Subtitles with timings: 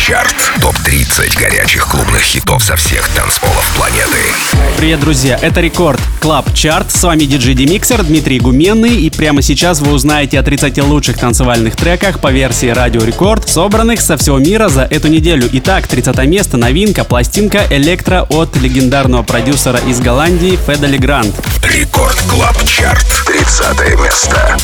[0.00, 0.34] Чарт.
[0.62, 4.16] Топ-30 горячих клубных хитов со всех танцполов планеты.
[4.78, 6.90] Привет, друзья, это Record Club Chart.
[6.90, 8.96] С вами диджей D-Mixer Дмитрий Гуменный.
[8.96, 14.00] И прямо сейчас вы узнаете о 30 лучших танцевальных треках по версии Радио Рекорд, собранных
[14.00, 15.46] со всего мира за эту неделю.
[15.52, 21.34] Итак, 30 место, новинка, пластинка Электро от легендарного продюсера из Голландии Fedde Le Grand.
[21.62, 23.06] Рекорд Клаб Чарт.
[23.26, 24.56] 30 место.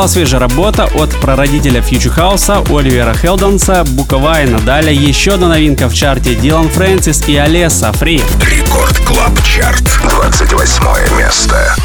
[0.00, 4.58] Была свежая работа от прародителя Future House Оливера Хелденса, Bucovina.
[4.60, 8.22] Далее еще одна новинка в чарте Dillon Francis и Alesso Free.
[8.40, 11.76] Рекорд Клаб Чарт, 28 место.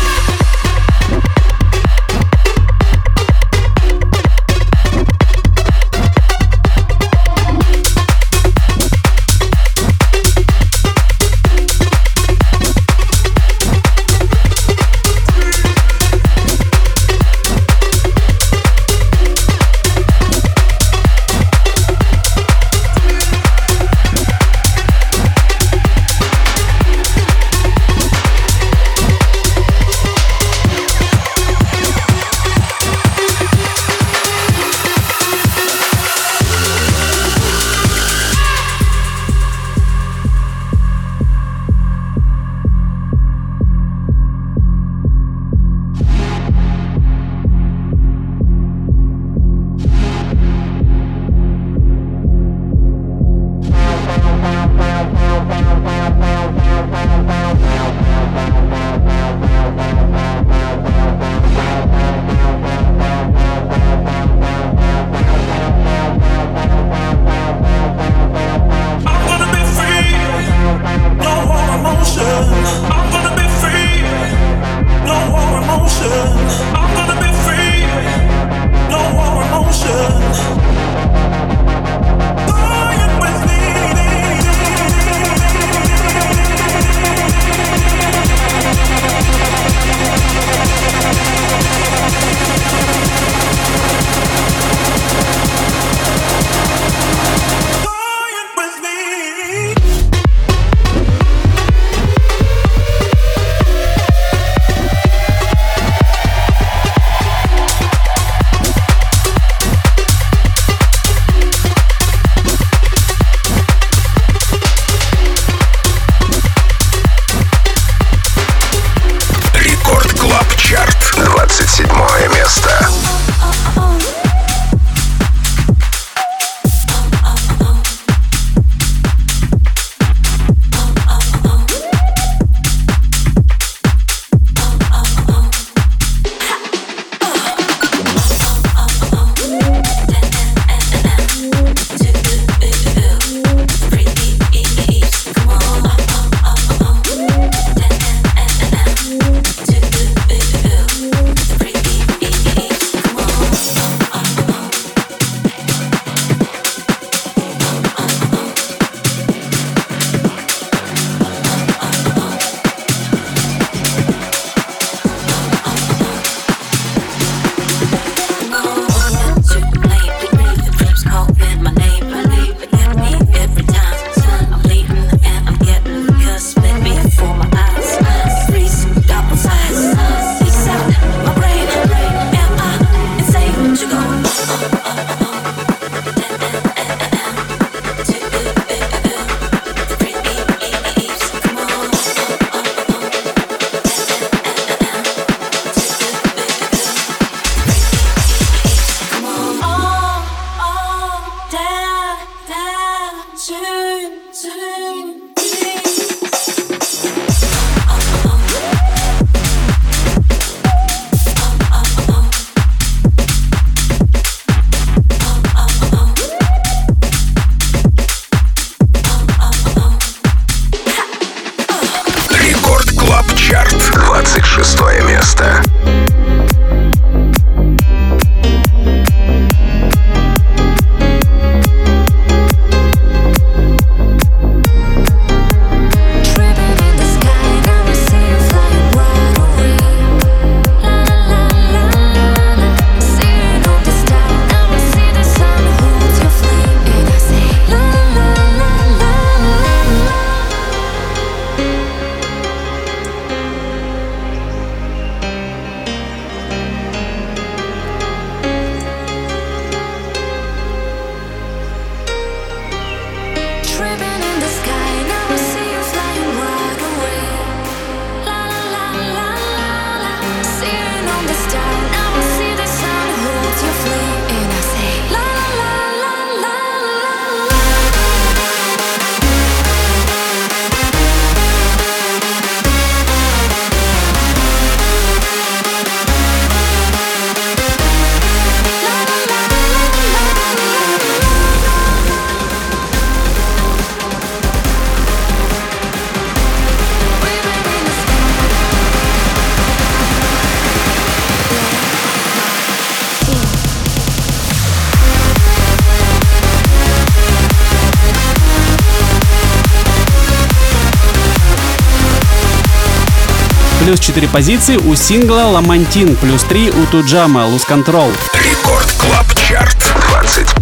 [313.96, 318.12] Плюс 4 позиции у сингла «Ламантин», плюс 3 у Tujamo «Lose Control».
[318.34, 319.78] Record Club Chart,
[320.10, 320.55] 25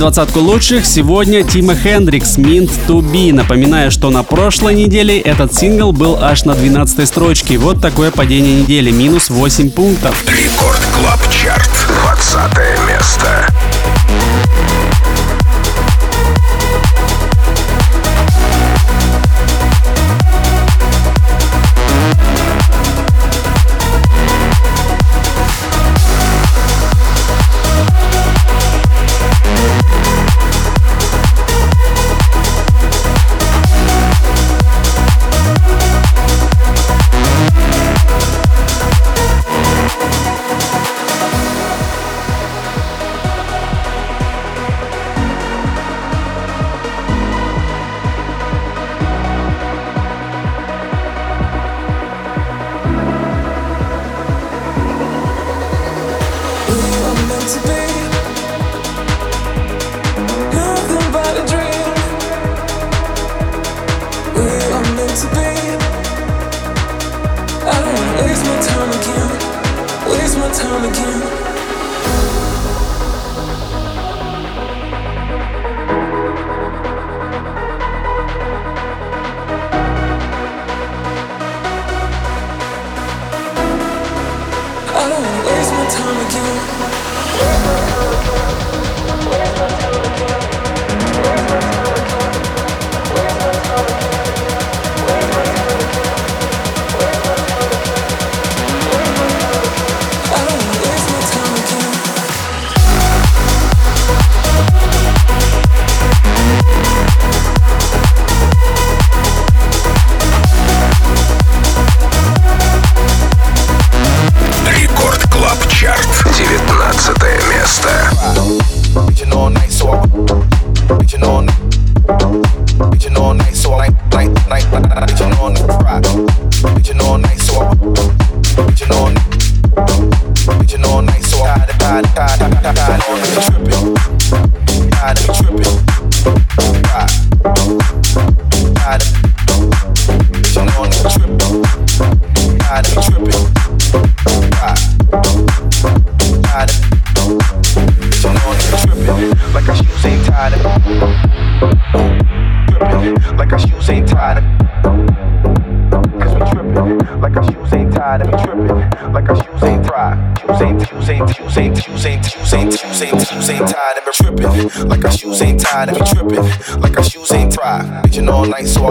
[0.00, 3.34] двадцатку лучших сегодня Тима Хендрикс «Meant to Be».
[3.34, 7.58] Напоминаю, что на прошлой неделе этот сингл был аж на 12 строчке.
[7.58, 10.24] Вот такое падение недели, минус 8 пунктов.
[10.26, 11.70] Record Club Chart,
[12.02, 13.49] 20 место.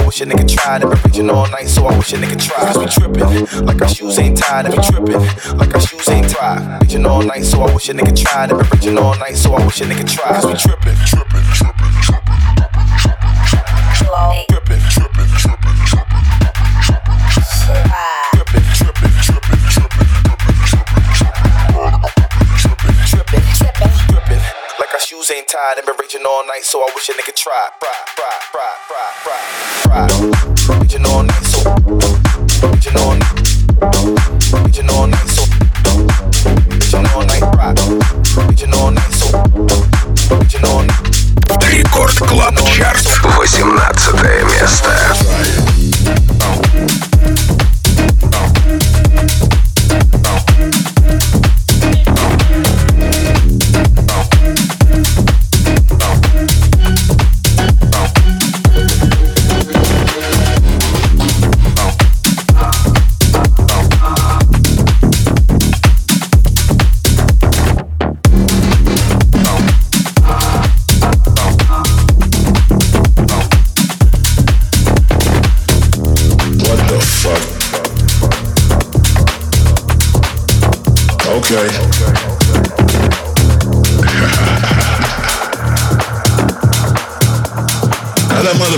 [0.10, 0.82] Wish a nigga tried.
[0.82, 2.74] Been reaching all night, so I wish a nigga tried.
[2.74, 3.66] Cause we trippin'.
[3.66, 5.58] Like our shoes ain't tied, and we trippin'.
[5.58, 6.82] Like our shoes ain't tied.
[6.82, 8.50] Reaching all night, so I wish a nigga tried.
[8.50, 10.42] Been reaching all night, so I wish a nigga tried.
[10.42, 11.29] Cause we trippin', trippin', trippin',
[25.70, 27.70] outside and been raging all night, so I wish a nigga try.
[27.80, 29.38] Fry, fry, fry, fry, fry,
[30.66, 30.80] fry.
[30.80, 31.36] Raging all night.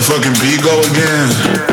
[0.02, 1.71] motherfucking Bigo again.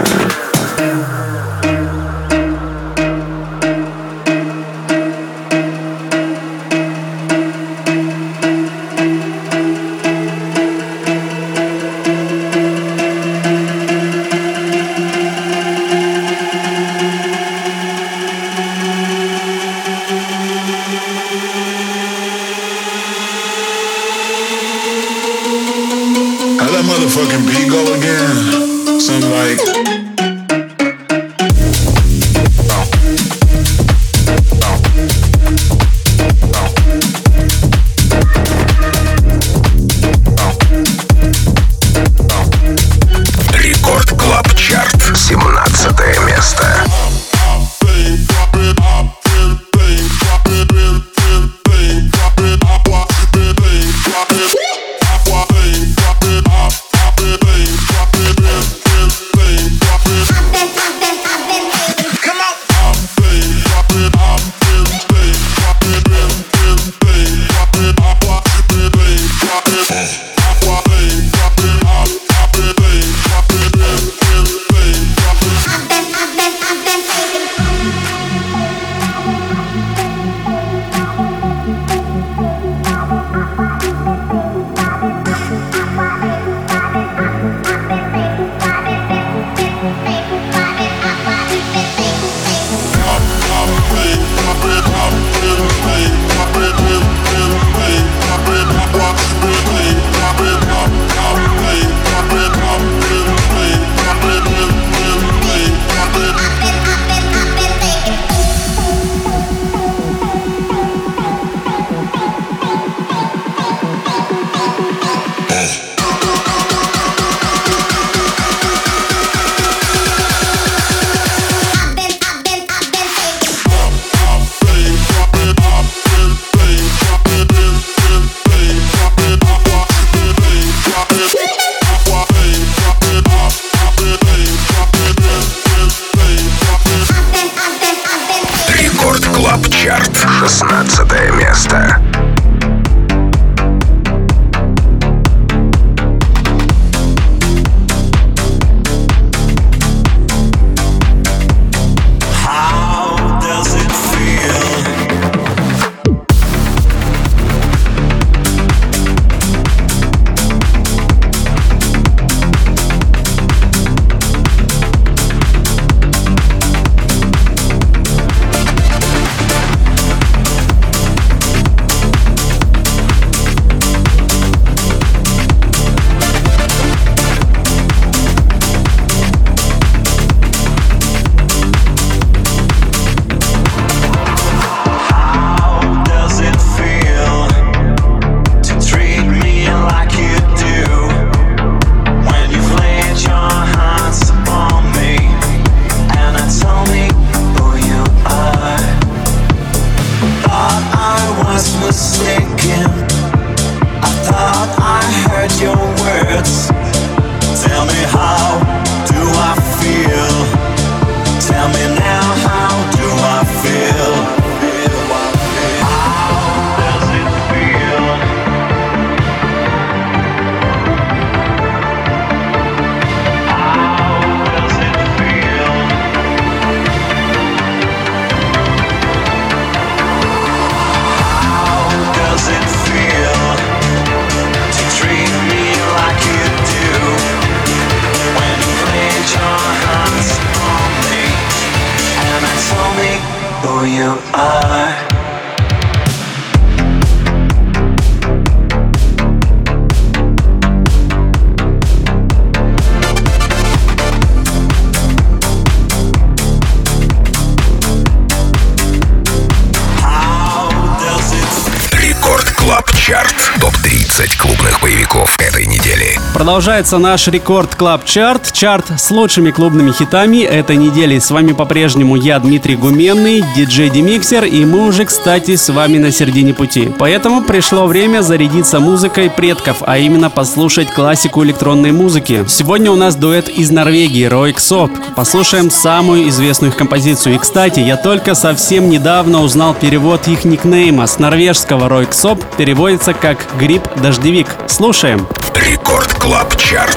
[266.49, 268.53] Продолжается наш Record Club Chart.
[268.53, 271.19] Чарт с лучшими клубными хитами этой недели.
[271.19, 276.11] С вами по-прежнему я, Дмитрий Гуменный, диджей Demixer, и мы уже, кстати, с вами на
[276.11, 276.91] середине пути.
[276.99, 282.47] Поэтому пришло время зарядиться музыкой предков, а именно послушать классику электронной музыки.
[282.49, 284.91] Сегодня у нас дуэт из Норвегии, Röyksopp.
[285.17, 287.35] Послушаем самую известную их композицию.
[287.35, 293.37] И, кстати, я только совсем недавно узнал перевод их никнейма с норвежского Röyksopp переводится как
[293.61, 294.47] «гриб-дождевик».
[294.67, 295.29] Слушаем.
[295.61, 296.97] Рекорд Клаб Чарт.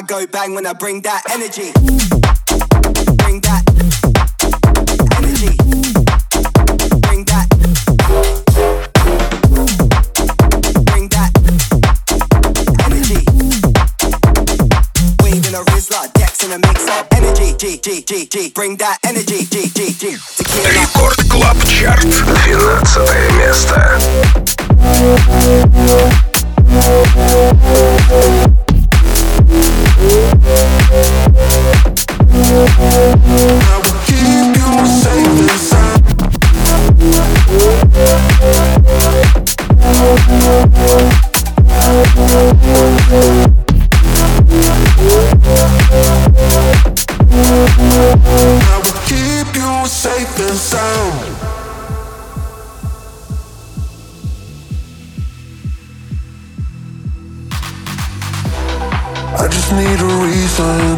[0.00, 1.72] crowd go bang when I bring that energy.
[3.22, 3.62] Bring that
[5.16, 5.56] energy.
[7.00, 7.46] Bring that.
[10.86, 11.30] Bring that
[12.86, 13.22] energy.
[15.22, 17.06] Wave in a Rizla, Dex in a mix up.
[17.12, 18.50] Energy, G, G, G, G.
[18.50, 20.16] Bring that energy, G, G, G.
[20.36, 20.68] Tequila.
[20.70, 22.06] Рекорд Клаб Чарт.
[22.96, 23.96] 12 место.
[29.46, 29.89] keep you
[49.91, 51.19] Safe and sound.
[59.37, 60.95] I just need a reason.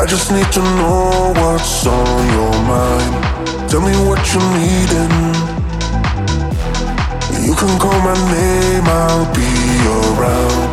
[0.00, 3.14] I just need to know what's on your mind.
[3.70, 5.16] Tell me what you're needing.
[7.46, 9.52] You can call my name, I'll be
[10.00, 10.72] around.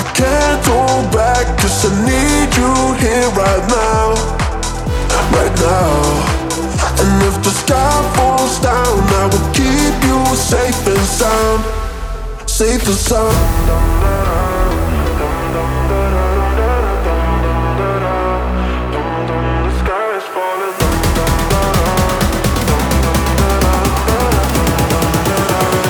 [0.00, 0.80] I can't go
[1.16, 4.35] back cause I need you here right now
[5.32, 5.90] Right now
[7.02, 11.64] And if the sky falls down I will keep you safe and sound.
[12.48, 13.36] Safe and sound.
[19.64, 20.74] The sky is falling.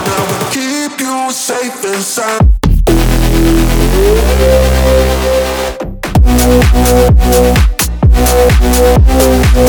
[0.08, 2.02] I will Keep you safe and
[9.56, 9.62] На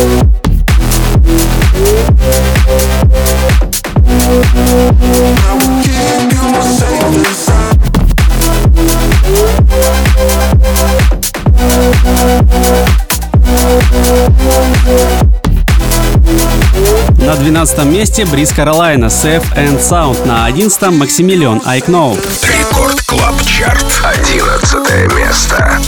[17.36, 20.28] 12 месте Breathe Carolina Safe and Sound.
[20.28, 22.18] На 11 Максимилион I Know.
[22.44, 23.86] Рекорд Клаб Чарт.
[24.04, 25.80] 11 место.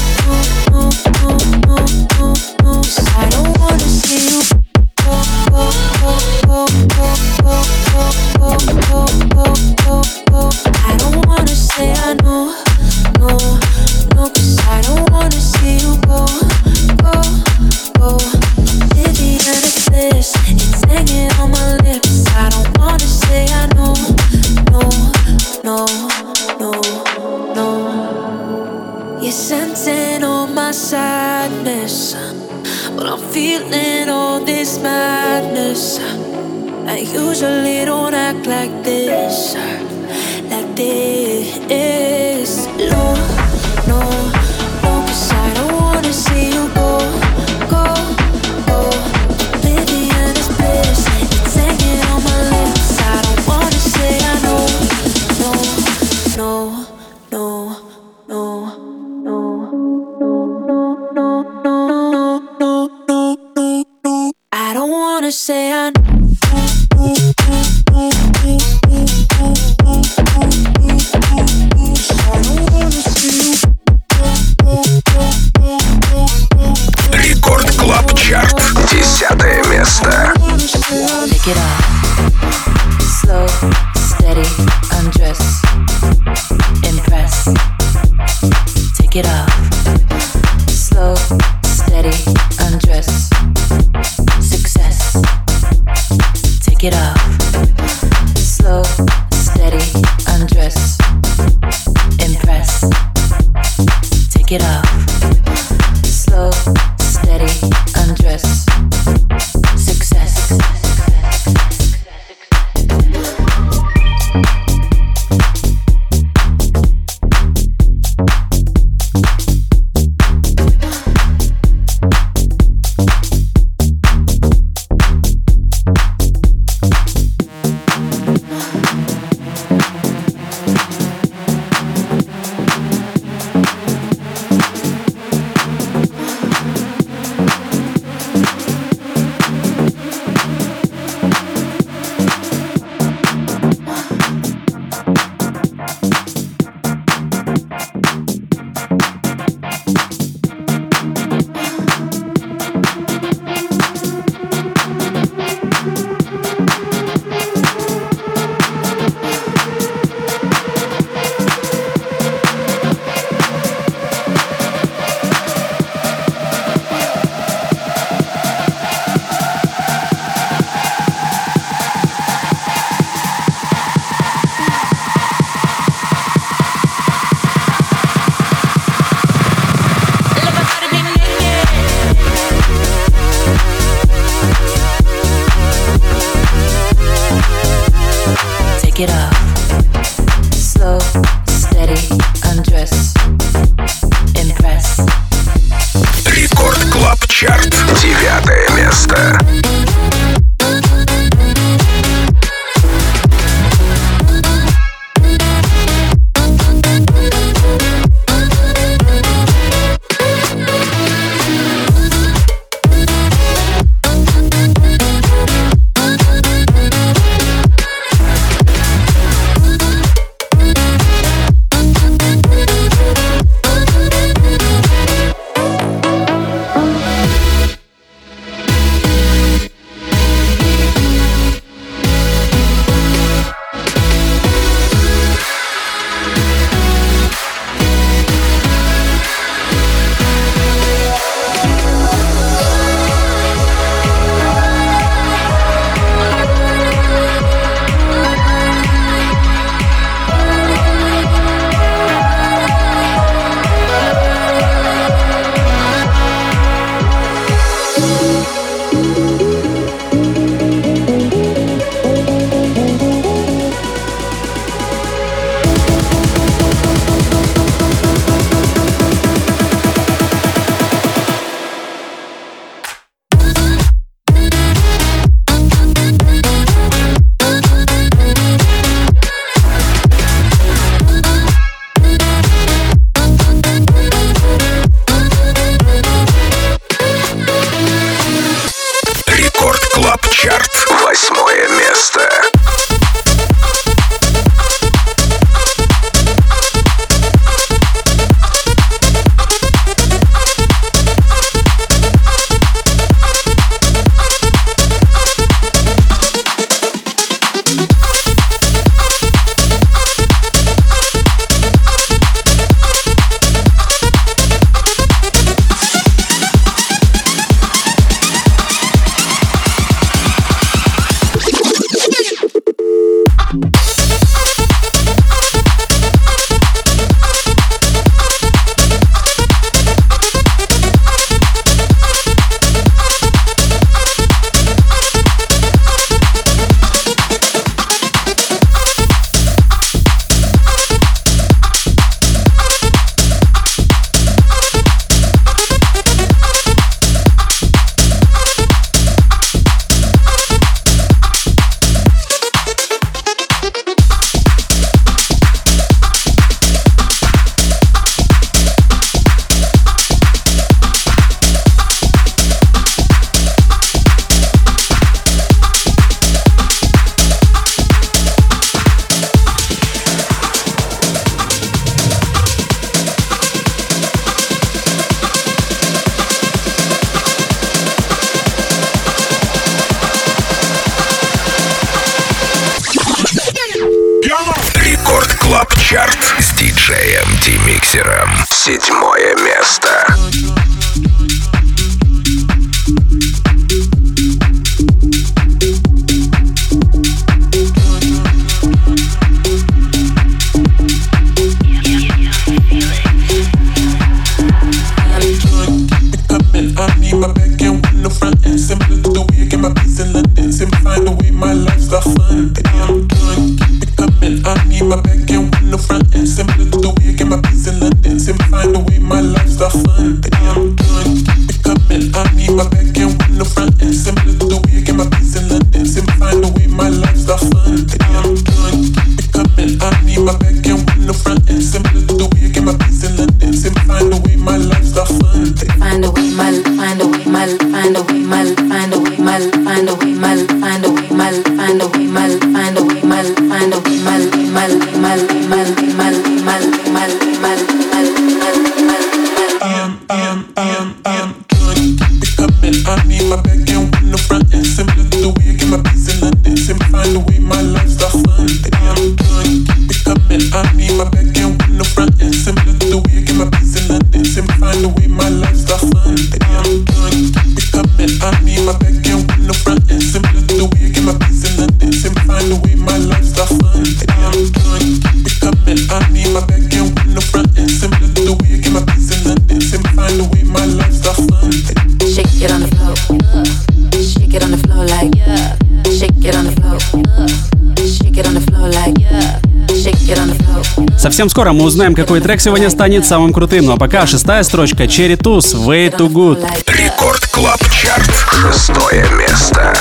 [491.20, 493.65] Совсем скоро мы узнаем, какой трек сегодня станет самым крутым.
[493.65, 496.47] Ну а пока шестая строчка Cherry Tooth Way Too Good.
[496.65, 498.09] Record Club Chart.
[498.32, 499.76] Шестое место.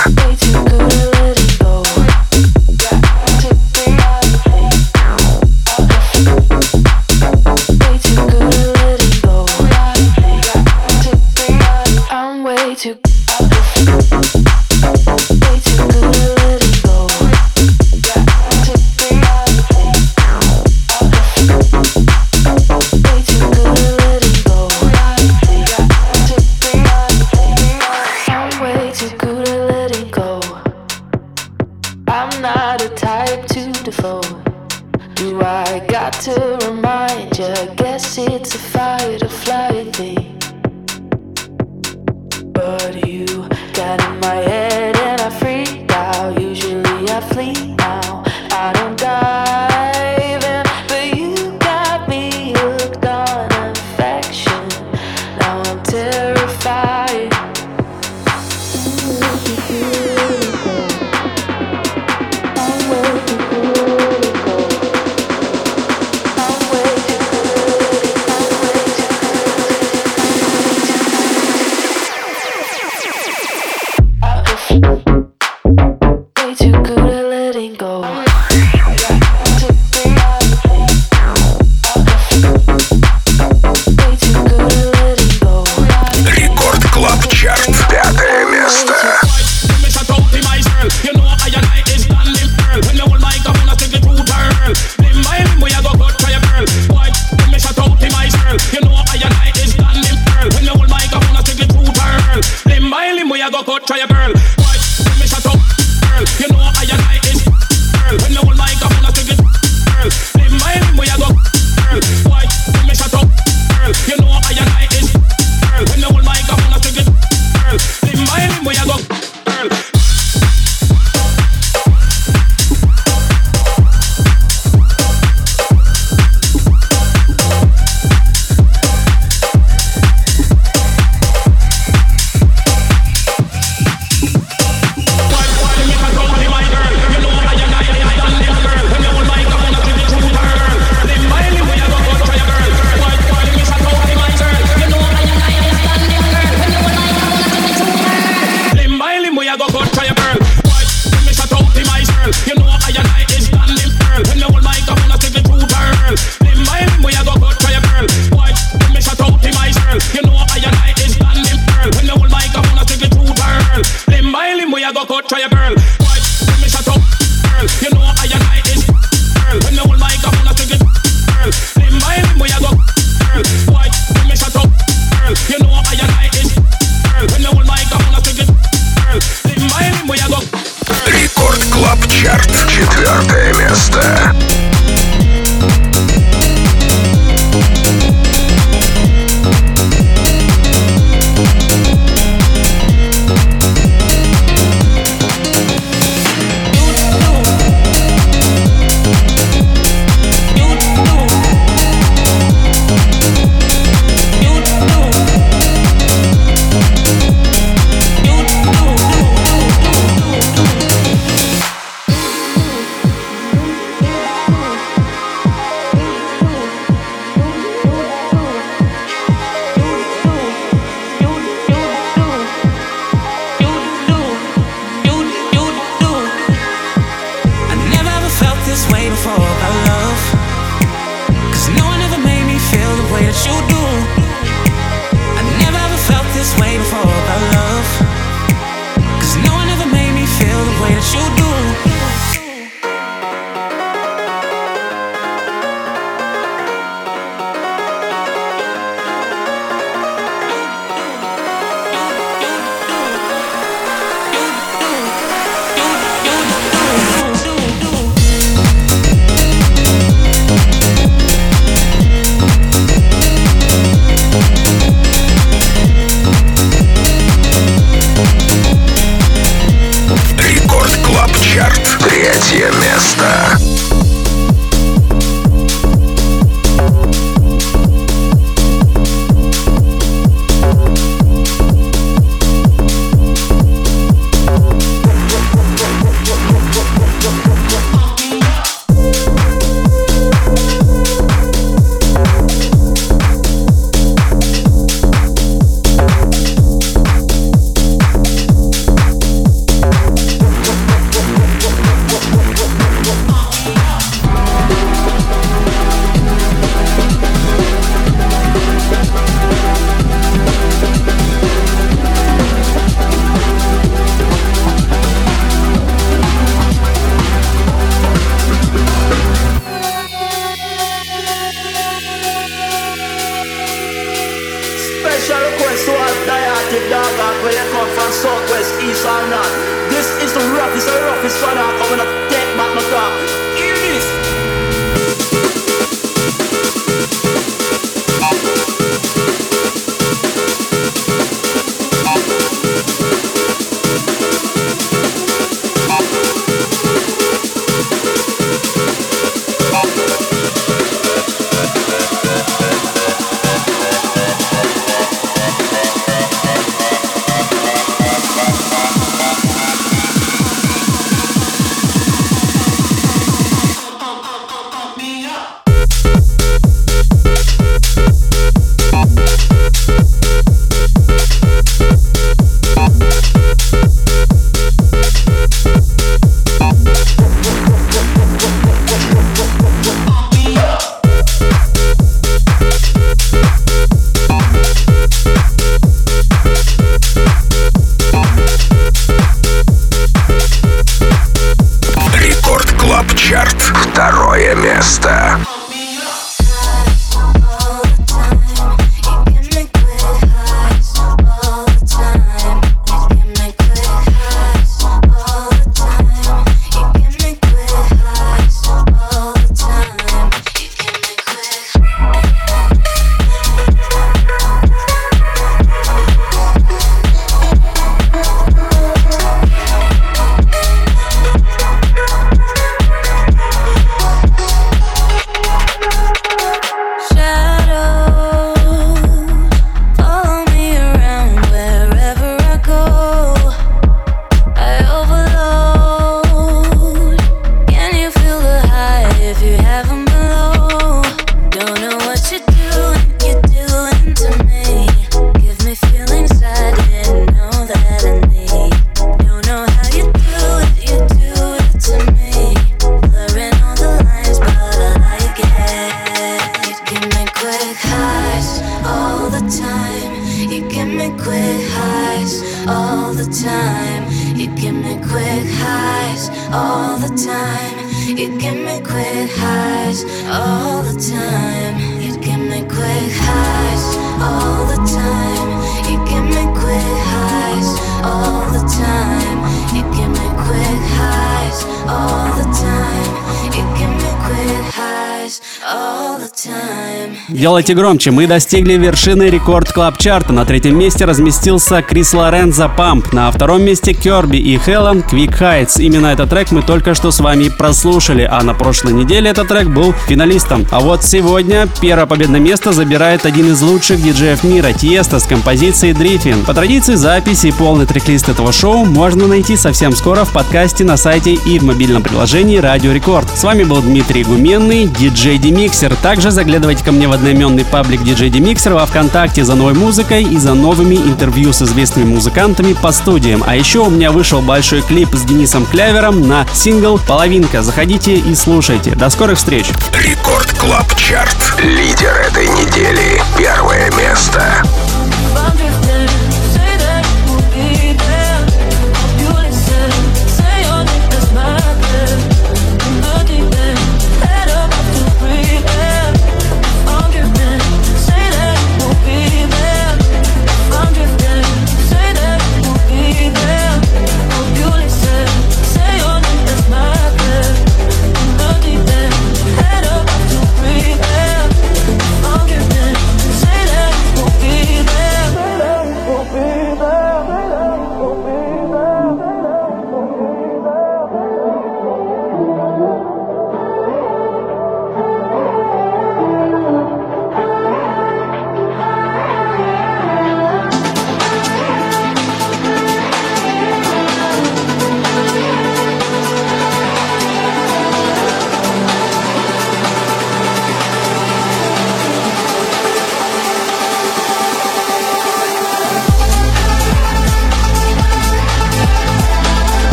[487.69, 490.33] Делайте громче, мы достигли вершины Record Club Chart а.
[490.33, 493.13] На третьем месте разместился Chris Lorenzo Pump.
[493.13, 495.79] На втором месте Керби и Хелен Quick Heights.
[495.79, 499.69] Именно этот трек мы только что с вами прослушали, а на прошлой неделе этот трек
[499.69, 500.67] был финалистом.
[500.71, 505.93] А вот сегодня первое победное место забирает один из лучших диджеев мира Tiësto с композицией
[505.93, 506.47] Drifting.
[506.47, 510.97] По традиции записи и полный трек-лист этого шоу можно найти совсем скоро в подкасте на
[510.97, 513.29] сайте и в мобильном приложении Радио Рекорд.
[513.29, 515.95] С вами был Дмитрий Гуменный, диджей Demixer.
[515.97, 520.39] Также заглядывайте ко мне в одноименный паблик DJ Demixer во Вконтакте за новой музыкой и
[520.39, 523.43] за новыми интервью с известными музыкантами по студиям.
[523.47, 527.63] А еще у меня вышел большой клип с Денисом Клявером на сингл «Половинка».
[527.63, 528.95] Заходите и слушайте.
[528.95, 529.67] До скорых встреч!
[529.93, 531.37] Рекорд Клаб Чарт.
[531.63, 533.23] Лидер этой недели.
[533.37, 534.63] Первое место.